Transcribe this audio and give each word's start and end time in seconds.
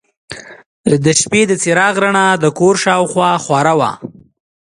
د 1.03 1.05
شپې 1.21 1.41
د 1.47 1.51
څراغ 1.63 1.95
رڼا 2.03 2.27
د 2.43 2.45
کور 2.59 2.75
شاوخوا 2.83 3.31
خورې 3.45 3.73
وه. 3.79 3.91